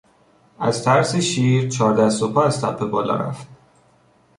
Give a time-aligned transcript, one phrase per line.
[0.59, 3.47] از ترس شیر چهار دست و پا از تپه بالا رفت.